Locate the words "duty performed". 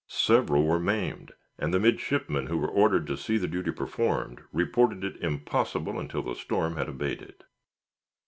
3.47-4.41